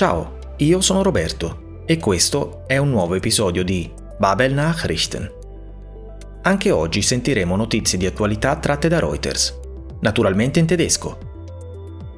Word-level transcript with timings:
Ciao, 0.00 0.54
io 0.56 0.80
sono 0.80 1.02
Roberto 1.02 1.82
e 1.84 1.98
questo 1.98 2.62
è 2.66 2.78
un 2.78 2.88
nuovo 2.88 3.16
episodio 3.16 3.62
di 3.62 3.86
Babel 4.16 4.54
Nachrichten. 4.54 5.30
Anche 6.40 6.70
oggi 6.70 7.02
sentiremo 7.02 7.54
notizie 7.54 7.98
di 7.98 8.06
attualità 8.06 8.56
tratte 8.56 8.88
da 8.88 8.98
Reuters, 8.98 9.60
naturalmente 10.00 10.58
in 10.58 10.64
tedesco. 10.64 11.18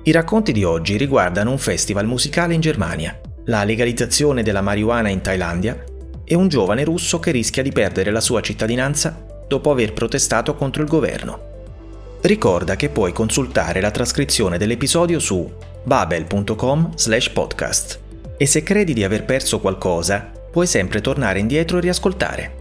I 0.05 0.13
racconti 0.13 0.53
di 0.53 0.63
oggi 0.63 0.97
riguardano 0.97 1.51
un 1.51 1.59
festival 1.59 2.07
musicale 2.07 2.55
in 2.55 2.61
Germania, 2.61 3.21
la 3.47 3.65
legalizzazione 3.65 4.45
della 4.45 4.63
marijuana 4.63 5.09
in 5.09 5.21
Thailandia 5.21 5.83
e 6.23 6.37
un 6.37 6.47
giovane 6.47 6.85
russo 6.85 7.19
che 7.19 7.33
rischia 7.33 7.65
di 7.65 7.73
perdere 7.73 8.13
la 8.13 8.21
sua 8.21 8.41
cittadinanza 8.43 9.45
dopo 9.49 9.73
aver 9.73 9.93
protestato 9.93 10.55
contro 10.55 10.85
il 10.85 10.89
governo. 10.89 11.51
Ricorda 12.21 12.77
che 12.77 12.91
puoi 12.91 13.13
consultare 13.13 13.81
la 13.81 13.91
trascrizione 13.91 14.57
dell'episodio 14.57 15.19
su 15.19 15.71
babel.com/podcast 15.85 18.01
e 18.37 18.47
se 18.47 18.63
credi 18.63 18.93
di 18.93 19.05
aver 19.05 19.25
perso 19.25 19.61
qualcosa, 19.61 20.31
puoi 20.51 20.67
sempre 20.67 21.01
tornare 21.01 21.39
indietro 21.39 21.79
e 21.79 21.81
riascoltare. 21.81 22.61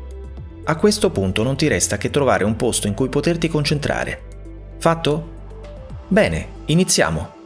A 0.63 0.75
questo 0.75 1.09
punto 1.09 1.43
non 1.43 1.57
ti 1.57 1.67
resta 1.67 1.97
che 1.97 2.09
trovare 2.09 2.43
un 2.43 2.55
posto 2.55 2.87
in 2.87 2.93
cui 2.93 3.09
poterti 3.09 3.47
concentrare. 3.47 4.75
Fatto? 4.77 5.39
Bene, 6.07 6.47
iniziamo. 6.65 7.39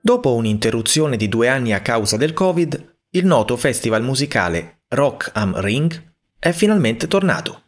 Dopo 0.00 0.34
un'interruzione 0.34 1.16
di 1.16 1.28
due 1.28 1.48
anni 1.48 1.72
a 1.72 1.80
causa 1.80 2.16
del 2.16 2.32
Covid, 2.32 2.96
il 3.10 3.26
noto 3.26 3.56
festival 3.56 4.02
musicale 4.02 4.82
Rock 4.88 5.30
am 5.34 5.60
Ring 5.60 6.14
è 6.38 6.52
finalmente 6.52 7.06
tornato. 7.06 7.62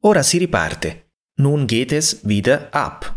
Ora 0.00 0.22
si 0.22 0.38
riparte. 0.38 1.10
Nun 1.36 1.64
geht 1.64 1.92
es 1.92 2.20
wieder 2.24 2.68
ab. 2.70 3.15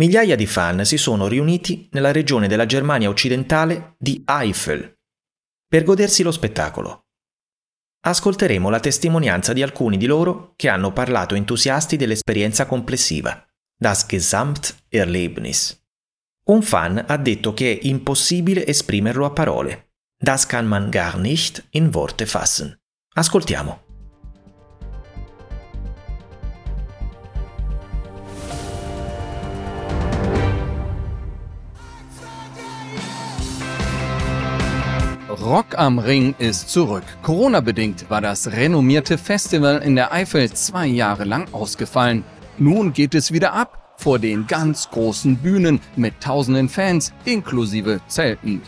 Migliaia 0.00 0.34
di 0.34 0.46
fan 0.46 0.86
si 0.86 0.96
sono 0.96 1.28
riuniti 1.28 1.86
nella 1.92 2.10
regione 2.10 2.48
della 2.48 2.64
Germania 2.64 3.10
occidentale 3.10 3.96
di 3.98 4.24
Eifel 4.24 4.96
per 5.68 5.84
godersi 5.84 6.22
lo 6.22 6.32
spettacolo. 6.32 7.04
Ascolteremo 8.06 8.70
la 8.70 8.80
testimonianza 8.80 9.52
di 9.52 9.62
alcuni 9.62 9.98
di 9.98 10.06
loro 10.06 10.54
che 10.56 10.70
hanno 10.70 10.94
parlato 10.94 11.34
entusiasti 11.34 11.98
dell'esperienza 11.98 12.64
complessiva, 12.64 13.46
das 13.76 14.06
Gesamterlebnis. 14.06 15.78
Un 16.46 16.62
fan 16.62 17.04
ha 17.06 17.18
detto 17.18 17.52
che 17.52 17.70
è 17.72 17.78
impossibile 17.82 18.66
esprimerlo 18.66 19.26
a 19.26 19.32
parole. 19.32 19.90
Das 20.16 20.46
kann 20.46 20.66
man 20.66 20.88
gar 20.88 21.18
nicht 21.18 21.62
in 21.72 21.90
Worte 21.92 22.24
fassen. 22.24 22.74
Ascoltiamo. 23.16 23.89
Rock 35.38 35.78
am 35.78 36.00
Ring 36.00 36.34
ist 36.38 36.70
zurück. 36.70 37.04
Corona-bedingt 37.22 38.10
war 38.10 38.20
das 38.20 38.50
renommierte 38.50 39.16
Festival 39.16 39.78
in 39.78 39.94
der 39.94 40.12
Eifel 40.12 40.50
zwei 40.52 40.86
Jahre 40.86 41.22
lang 41.22 41.46
ausgefallen. 41.54 42.24
Nun 42.58 42.92
geht 42.92 43.14
es 43.14 43.30
wieder 43.30 43.52
ab 43.52 43.94
vor 43.96 44.18
den 44.18 44.48
ganz 44.48 44.90
großen 44.90 45.36
Bühnen 45.36 45.80
mit 45.94 46.20
tausenden 46.20 46.68
Fans 46.68 47.12
inklusive 47.24 48.00
Zelten. 48.08 48.60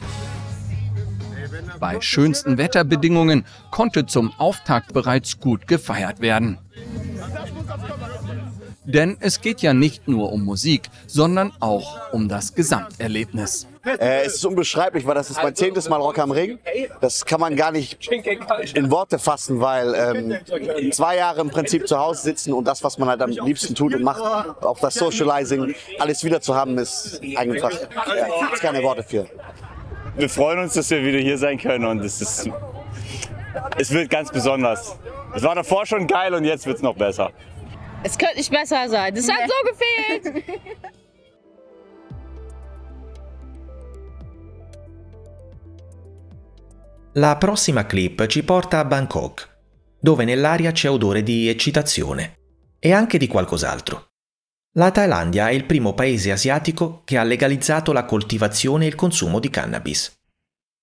Bei 1.80 2.00
schönsten 2.00 2.58
Wetterbedingungen 2.58 3.44
konnte 3.72 4.06
zum 4.06 4.32
Auftakt 4.38 4.92
bereits 4.92 5.40
gut 5.40 5.66
gefeiert 5.66 6.20
werden. 6.20 6.58
Denn 8.84 9.16
es 9.20 9.40
geht 9.40 9.62
ja 9.62 9.74
nicht 9.74 10.08
nur 10.08 10.32
um 10.32 10.44
Musik, 10.44 10.90
sondern 11.06 11.52
auch 11.60 12.12
um 12.12 12.28
das 12.28 12.54
Gesamterlebnis. 12.54 13.68
Äh, 13.84 14.24
es 14.24 14.34
ist 14.34 14.46
unbeschreiblich, 14.46 15.06
weil 15.06 15.14
das 15.14 15.30
ist 15.30 15.42
mein 15.42 15.54
zehntes 15.54 15.88
Mal 15.88 15.96
Rock 15.96 16.18
am 16.18 16.30
Ring. 16.30 16.58
Das 17.00 17.24
kann 17.24 17.40
man 17.40 17.56
gar 17.56 17.72
nicht 17.72 17.98
in 18.74 18.90
Worte 18.90 19.18
fassen, 19.18 19.60
weil 19.60 19.94
ähm, 19.94 20.92
zwei 20.92 21.16
Jahre 21.16 21.40
im 21.40 21.50
Prinzip 21.50 21.86
zu 21.88 21.98
Hause 21.98 22.22
sitzen 22.22 22.52
und 22.52 22.64
das, 22.64 22.82
was 22.84 22.98
man 22.98 23.08
halt 23.08 23.22
am 23.22 23.30
liebsten 23.30 23.74
tut 23.74 23.94
und 23.94 24.02
macht, 24.02 24.20
auch 24.20 24.78
das 24.78 24.94
Socializing, 24.94 25.74
alles 25.98 26.22
wieder 26.22 26.40
zu 26.40 26.54
haben, 26.54 26.78
ist 26.78 27.20
einfach, 27.36 27.72
ja, 27.72 28.52
ist 28.52 28.62
keine 28.62 28.82
Worte 28.82 29.02
für. 29.02 29.26
Wir 30.16 30.28
freuen 30.28 30.60
uns, 30.60 30.74
dass 30.74 30.90
wir 30.90 31.04
wieder 31.04 31.18
hier 31.18 31.38
sein 31.38 31.58
können 31.58 31.84
und 31.84 32.04
es 32.04 32.20
ist, 32.20 32.50
es 33.78 33.90
wird 33.90 34.10
ganz 34.10 34.30
besonders. 34.30 34.96
Es 35.34 35.42
war 35.42 35.54
davor 35.54 35.86
schon 35.86 36.06
geil 36.06 36.34
und 36.34 36.44
jetzt 36.44 36.66
wird 36.66 36.76
es 36.76 36.82
noch 36.82 36.94
besser. 36.94 37.30
Es 38.02 38.18
könnte 38.18 38.36
nicht 38.36 38.50
besser 38.50 38.88
sein. 38.88 39.14
Das 39.14 39.28
hat 39.28 39.48
so 39.48 39.54
gefehlt. 39.70 40.44
La 47.14 47.36
prossima 47.36 47.84
clip 47.84 48.26
ci 48.26 48.42
porta 48.42 48.78
a 48.78 48.84
Bangkok, 48.84 49.48
dove 50.00 50.24
nell'aria 50.24 50.72
c'è 50.72 50.88
odore 50.88 51.22
di 51.22 51.46
eccitazione 51.46 52.38
e 52.78 52.92
anche 52.92 53.18
di 53.18 53.26
qualcos'altro. 53.26 54.06
La 54.76 54.90
Thailandia 54.90 55.48
è 55.48 55.52
il 55.52 55.66
primo 55.66 55.92
paese 55.92 56.32
asiatico 56.32 57.02
che 57.04 57.18
ha 57.18 57.22
legalizzato 57.22 57.92
la 57.92 58.06
coltivazione 58.06 58.86
e 58.86 58.88
il 58.88 58.94
consumo 58.94 59.38
di 59.38 59.50
cannabis. 59.50 60.10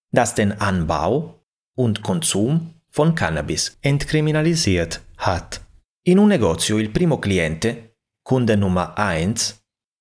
Das 0.07 0.35
den 0.35 0.53
Anbau 0.59 1.41
und 1.75 2.01
Konsum 2.01 2.75
von 2.91 3.15
Cannabis 3.15 3.75
entkriminalisiert 3.81 5.01
hat. 5.17 5.68
In 6.09 6.17
un 6.17 6.27
negozio 6.27 6.79
il 6.79 6.89
primo 6.89 7.19
cliente, 7.19 7.99
Kunde 8.23 8.55
Nummer 8.55 8.93
1, 8.97 9.33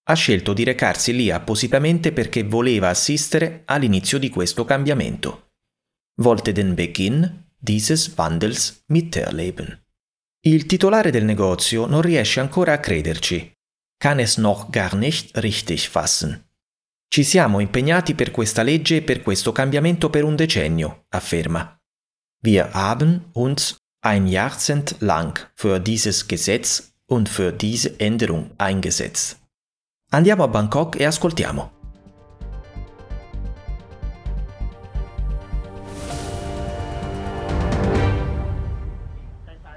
ha 0.05 0.15
scelto 0.15 0.55
di 0.55 0.65
recarsi 0.65 1.15
lì 1.15 1.31
appositamente 1.31 2.13
perché 2.13 2.45
voleva 2.45 2.89
assistere 2.89 3.61
all'inizio 3.67 4.19
di 4.19 4.31
questo 4.31 4.65
cambiamento. 4.65 5.51
Wollte 6.23 6.53
den 6.53 6.73
Beginn 6.73 7.27
dieses 7.59 8.15
Wandels 8.17 8.85
miterleben. 8.87 9.85
Il 10.47 10.65
titolare 10.65 11.11
del 11.11 11.25
negozio 11.25 11.85
non 11.85 12.01
riesce 12.01 12.41
ancora 12.41 12.73
a 12.73 12.81
crederci. 12.81 13.53
Kann 13.99 14.19
es 14.19 14.39
noch 14.39 14.71
gar 14.71 14.95
nicht 14.95 15.37
richtig 15.37 15.87
fassen. 15.87 16.43
Ci 17.07 17.23
siamo 17.23 17.61
impegnati 17.61 18.15
per 18.15 18.31
questa 18.31 18.63
legge 18.63 18.97
e 18.97 19.03
per 19.03 19.21
questo 19.21 19.53
cambiamento 19.53 20.09
per 20.09 20.25
un 20.25 20.37
decennio, 20.37 21.05
afferma. 21.11 21.79
Wir 22.41 22.71
haben 22.73 23.29
uns 23.35 23.78
ein 24.01 24.29
Jahrzehnt 24.29 24.97
lang 25.01 25.41
für 25.55 25.81
dieses 25.81 26.29
Gesetz 26.29 26.93
und 27.07 27.29
für 27.29 27.53
diese 27.53 27.99
Änderung 27.99 28.51
eingesetzt. 28.57 29.39
Andiamo 30.11 30.45
a 30.45 30.47
Bangkok 30.47 31.01
e 31.01 31.07
ascoltiamo. 31.07 31.71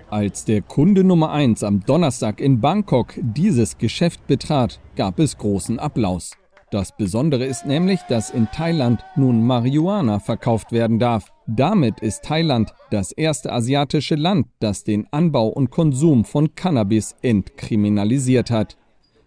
Als 0.10 0.46
der 0.46 0.62
Kunde 0.62 1.04
Nummer 1.04 1.32
1 1.32 1.64
am 1.64 1.86
Donnerstag 1.86 2.42
in 2.42 2.60
Bangkok 2.60 3.14
dieses 3.18 3.78
Geschäft 3.78 4.28
betrat, 4.28 4.80
gab 4.96 5.20
es 5.20 5.38
großen 5.38 5.80
Applaus. 5.80 6.32
Das 6.70 6.96
Besondere 6.96 7.46
ist 7.46 7.66
nämlich, 7.66 8.00
dass 8.08 8.30
in 8.30 8.48
Thailand 8.52 9.04
nun 9.16 9.46
Marihuana 9.46 10.20
verkauft 10.20 10.72
werden 10.72 11.00
darf. 11.00 11.32
Damit 11.54 12.00
ist 12.00 12.24
Thailand 12.24 12.74
das 12.92 13.12
erste 13.12 13.52
asiatische 13.52 14.16
Land, 14.16 14.48
das 14.60 14.86
den 14.86 15.06
Anbau 15.12 15.50
und 15.50 15.70
Konsum 15.70 16.24
von 16.24 16.56
Cannabis 16.56 17.14
entkriminalisiert 17.22 18.50
hat. 18.50 18.78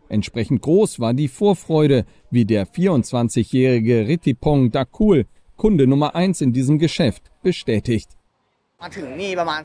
Entsprechend 0.08 0.62
groß 0.62 1.00
war 1.00 1.12
die 1.12 1.28
Vorfreude, 1.28 2.06
wie 2.30 2.46
der 2.46 2.66
24-jährige 2.66 4.08
Ritipong 4.08 4.70
Dakul, 4.70 5.26
Kunde 5.58 5.86
Nummer 5.86 6.14
1 6.14 6.40
in 6.40 6.54
diesem 6.54 6.78
Geschäft, 6.78 7.30
bestätigt. 7.42 8.08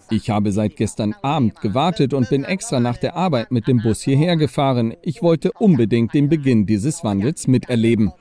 Ich 0.10 0.30
habe 0.30 0.52
seit 0.52 0.76
gestern 0.76 1.16
Abend 1.22 1.62
gewartet 1.62 2.14
und 2.14 2.30
bin 2.30 2.44
extra 2.44 2.82
nach 2.82 2.98
der 2.98 3.16
Arbeit 3.16 3.52
mit 3.52 3.68
dem 3.68 3.82
Bus 3.82 4.02
hierher 4.02 4.36
gefahren. 4.36 4.96
Ich 5.02 5.22
wollte 5.22 5.54
unbedingt 5.54 6.14
den 6.14 6.28
Beginn 6.28 6.66
dieses 6.66 7.06
Wandels 7.06 7.48
miterleben. 7.48 8.12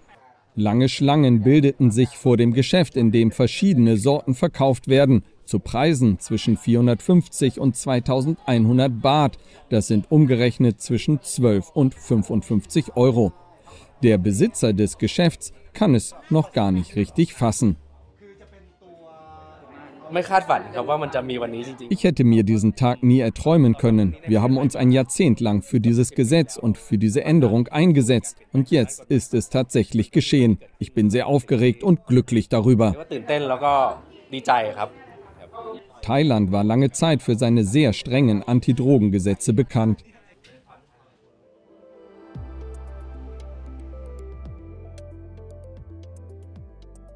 Lange 0.59 0.89
Schlangen 0.89 1.43
bildeten 1.43 1.93
sich 1.93 2.09
vor 2.09 2.37
dem 2.37 2.53
Geschäft, 2.53 2.97
in 2.97 3.13
dem 3.13 3.31
verschiedene 3.31 3.97
Sorten 3.97 4.35
verkauft 4.35 4.89
werden, 4.89 5.23
zu 5.45 5.61
Preisen 5.61 6.19
zwischen 6.19 6.57
450 6.57 7.61
und 7.61 7.77
2100 7.77 9.01
Baht. 9.01 9.39
Das 9.71 9.87
sind 9.87 10.11
umgerechnet 10.11 10.81
zwischen 10.81 11.23
12 11.23 11.71
und 11.75 11.95
55 11.95 12.97
Euro. 12.97 13.33
Der 14.03 14.19
Besitzer 14.19 14.73
des 14.73 14.99
Geschäfts 14.99 15.53
kann 15.75 15.95
es 15.95 16.17
noch 16.29 16.53
gar 16.53 16.73
nicht 16.73 16.97
richtig 16.97 17.35
fassen. 17.35 17.77
Ich 21.91 22.05
hätte 22.05 22.25
mir 22.25 22.43
diesen 22.43 22.75
Tag 22.75 23.03
nie 23.03 23.21
erträumen 23.21 23.75
können. 23.77 24.17
Wir 24.27 24.43
haben 24.43 24.57
uns 24.57 24.77
ein 24.77 24.91
Jahrzehnt 24.91 25.41
lang 25.41 25.63
für 25.63 25.81
dieses 25.81 26.11
Gesetz 26.11 26.57
und 26.57 26.79
für 26.79 26.99
diese 26.99 27.25
Änderung 27.25 27.69
eingesetzt. 27.69 28.37
Und 28.53 28.71
jetzt 28.71 29.05
ist 29.11 29.35
es 29.35 29.49
tatsächlich 29.49 30.11
geschehen. 30.11 30.59
Ich 30.79 30.95
bin 30.95 31.11
sehr 31.11 31.27
aufgeregt 31.27 31.83
und 31.83 32.07
glücklich 32.07 32.49
darüber. 32.49 32.95
Thailand 36.03 36.53
war 36.53 36.65
lange 36.65 36.91
Zeit 36.91 37.23
für 37.23 37.35
seine 37.35 37.65
sehr 37.65 37.93
strengen 37.93 38.43
Antidrogengesetze 38.43 39.53
bekannt. 39.53 40.05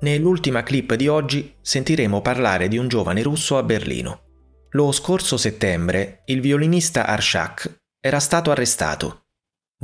Nell'ultima 0.03 0.65
clip 0.65 0.95
di 0.95 1.07
oggi 1.07 1.55
sentiremo 1.61 2.23
parlare 2.23 2.67
di 2.67 2.77
un 2.77 2.89
giovane 2.89 3.23
russo 3.23 3.57
a 3.57 3.63
Berlino. 3.63 4.23
Lo 4.71 4.91
scorso 4.91 5.37
settembre 5.37 6.23
il 6.27 6.41
violinista 6.41 7.07
Arshak 7.07 7.83
era 8.01 8.19
stato 8.19 8.51
arrestato, 8.51 9.27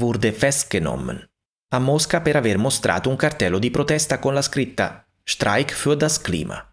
wurde 0.00 0.32
festgenommen, 0.32 1.24
a 1.68 1.78
Mosca 1.78 2.20
per 2.20 2.34
aver 2.34 2.58
mostrato 2.58 3.08
un 3.08 3.14
cartello 3.14 3.60
di 3.60 3.70
protesta 3.70 4.18
con 4.18 4.34
la 4.34 4.42
scritta 4.42 5.06
Streik 5.22 5.70
für 5.72 5.94
das 5.94 6.20
Klima. 6.20 6.68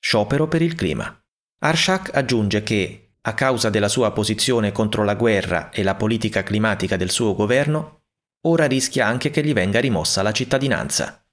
Sciopero 0.00 0.48
per 0.48 0.62
il 0.62 0.74
clima. 0.74 1.22
Arshak 1.58 2.16
aggiunge 2.16 2.62
che, 2.62 3.16
a 3.20 3.34
causa 3.34 3.68
della 3.68 3.88
sua 3.88 4.12
posizione 4.12 4.72
contro 4.72 5.04
la 5.04 5.16
guerra 5.16 5.68
e 5.68 5.82
la 5.82 5.96
politica 5.96 6.42
climatica 6.42 6.96
del 6.96 7.10
suo 7.10 7.34
governo, 7.34 8.04
ora 8.46 8.64
rischia 8.64 9.06
anche 9.06 9.28
che 9.28 9.44
gli 9.44 9.52
venga 9.52 9.80
rimossa 9.80 10.22
la 10.22 10.32
cittadinanza. 10.32 11.23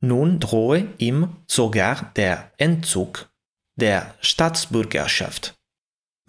Nun 0.00 0.38
drohe 0.38 0.94
ihm 0.98 1.42
sogar 1.46 2.12
der 2.14 2.52
Entzug 2.56 3.28
der 3.74 4.14
Staatsbürgerschaft. 4.20 5.54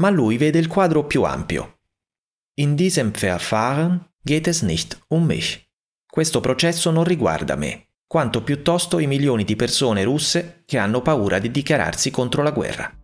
Ma 0.01 0.09
lui 0.09 0.37
vede 0.37 0.59
il 0.59 0.67
quadro 0.67 1.05
più 1.05 1.23
ampio. 1.23 1.79
In 2.59 2.75
diesem 2.75 3.13
Verfahren 3.13 4.05
geht 4.23 4.47
es 4.47 4.61
nicht 4.61 4.97
um 5.09 5.25
mich. 5.25 5.67
Questo 6.11 6.41
processo 6.41 6.91
non 6.91 7.03
riguarda 7.03 7.55
me, 7.55 7.89
quanto 8.07 8.43
piuttosto 8.43 8.99
i 8.99 9.07
milioni 9.07 9.43
di 9.43 9.55
persone 9.55 10.03
russe 10.03 10.63
che 10.65 10.77
hanno 10.77 11.01
paura 11.01 11.39
di 11.39 11.51
dichiararsi 11.51 12.11
contro 12.11 12.41
la 12.43 12.51
guerra. 12.51 12.98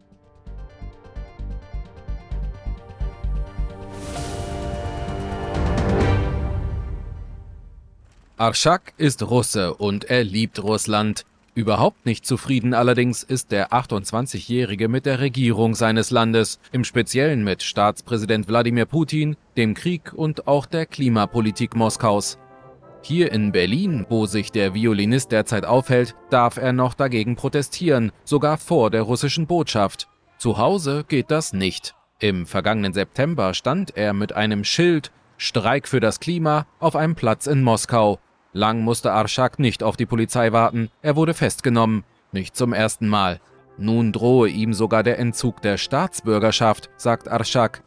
Arschak 8.38 8.94
ist 8.98 9.24
Russe 9.24 9.74
und 9.76 10.04
er 10.06 10.26
liebt 10.26 10.62
Russland. 10.62 11.24
Überhaupt 11.54 12.06
nicht 12.06 12.26
zufrieden 12.26 12.74
allerdings 12.74 13.24
ist 13.24 13.52
der 13.52 13.72
28-Jährige 13.72 14.90
mit 14.90 15.06
der 15.06 15.22
Regierung 15.22 15.74
seines 15.74 16.12
Landes, 16.12 16.60
im 16.74 16.84
Speziellen 16.84 17.46
mit 17.46 17.64
Staatspräsident 17.64 18.50
Wladimir 18.50 18.88
Putin, 18.88 19.38
dem 19.56 19.74
Krieg 19.74 20.12
und 20.14 20.50
auch 20.50 20.66
der 20.66 20.86
Klimapolitik 20.86 21.78
Moskaus. 21.78 22.38
Hier 23.04 23.32
in 23.32 23.54
Berlin, 23.54 24.06
wo 24.10 24.26
sich 24.26 24.52
der 24.52 24.74
Violinist 24.74 25.32
derzeit 25.32 25.64
aufhält, 25.64 26.14
darf 26.30 26.58
er 26.58 26.74
noch 26.74 26.94
dagegen 26.94 27.38
protestieren, 27.38 28.12
sogar 28.26 28.58
vor 28.58 28.92
der 28.92 29.04
russischen 29.04 29.48
Botschaft. 29.48 30.10
Zu 30.40 30.58
Hause 30.58 31.06
geht 31.08 31.32
das 31.32 31.54
nicht. 31.54 31.96
Im 32.20 32.46
vergangenen 32.46 32.92
September 32.92 33.54
stand 33.54 33.96
er 33.96 34.12
mit 34.12 34.34
einem 34.34 34.66
Schild 34.66 35.14
Streik 35.38 35.88
für 35.88 36.00
das 36.00 36.20
Klima 36.20 36.66
auf 36.80 36.96
einem 36.96 37.16
Platz 37.16 37.48
in 37.48 37.64
Moskau. 37.64 38.20
Lang 38.56 38.84
musste 38.84 39.12
Arschak 39.12 39.60
nicht 39.60 39.84
auf 39.84 39.98
die 39.98 40.06
Polizei 40.06 40.54
warten, 40.54 40.90
er 41.02 41.18
wurde 41.18 41.34
festgenommen, 41.34 42.06
nicht 42.32 42.56
zum 42.56 42.72
ersten 42.72 43.10
Mal. 43.10 43.42
Nun 43.78 44.14
drohe 44.14 44.48
ihm 44.48 44.74
sogar 44.74 45.04
der 45.04 45.20
Entzug 45.20 45.62
der 45.62 45.78
Staatsbürgerschaft, 45.78 46.90
sagt 46.96 47.28
Arschak. 47.28 47.84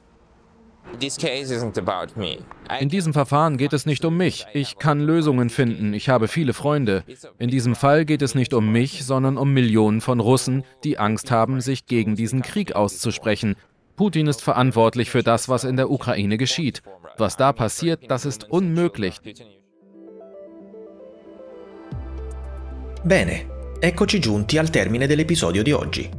In 2.80 2.88
diesem 2.90 3.12
Verfahren 3.14 3.56
geht 3.56 3.72
es 3.72 3.86
nicht 3.86 4.04
um 4.04 4.18
mich. 4.18 4.46
Ich 4.52 4.76
kann 4.76 5.00
Lösungen 5.00 5.48
finden. 5.48 5.94
Ich 5.94 6.10
habe 6.10 6.28
viele 6.28 6.52
Freunde. 6.52 7.02
In 7.38 7.48
diesem 7.48 7.74
Fall 7.74 8.04
geht 8.04 8.20
es 8.20 8.34
nicht 8.34 8.52
um 8.52 8.70
mich, 8.70 9.06
sondern 9.06 9.38
um 9.38 9.54
Millionen 9.54 10.02
von 10.02 10.20
Russen, 10.20 10.64
die 10.84 10.98
Angst 10.98 11.30
haben, 11.30 11.62
sich 11.62 11.86
gegen 11.86 12.14
diesen 12.14 12.42
Krieg 12.42 12.76
auszusprechen. 12.76 13.56
Putin 13.96 14.26
ist 14.26 14.42
verantwortlich 14.42 15.08
für 15.08 15.22
das, 15.22 15.48
was 15.48 15.64
in 15.64 15.76
der 15.76 15.90
Ukraine 15.90 16.36
geschieht. 16.36 16.82
Was 17.16 17.38
da 17.38 17.54
passiert, 17.54 18.10
das 18.10 18.26
ist 18.26 18.50
unmöglich. 18.50 19.22
Bene, 23.08 23.46
eccoci 23.78 24.18
giunti 24.18 24.58
al 24.58 24.68
termine 24.68 25.06
dell'episodio 25.06 25.62
di 25.62 25.72
oggi. 25.72 26.10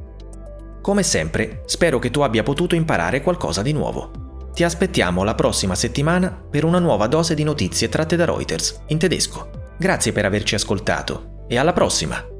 Come 0.81 1.03
sempre, 1.03 1.61
spero 1.65 1.99
che 1.99 2.09
tu 2.09 2.21
abbia 2.21 2.41
potuto 2.41 2.73
imparare 2.73 3.21
qualcosa 3.21 3.61
di 3.61 3.73
nuovo. 3.73 4.49
Ti 4.51 4.63
aspettiamo 4.63 5.23
la 5.23 5.35
prossima 5.35 5.75
settimana 5.75 6.31
per 6.31 6.63
una 6.63 6.79
nuova 6.79 7.05
dose 7.05 7.35
di 7.35 7.43
notizie 7.43 7.89
tratte 7.89 8.15
da 8.15 8.25
Reuters 8.25 8.85
in 8.87 8.97
tedesco. 8.97 9.75
Grazie 9.77 10.11
per 10.13 10.25
averci 10.25 10.55
ascoltato 10.55 11.45
e 11.47 11.59
alla 11.59 11.73
prossima! 11.73 12.38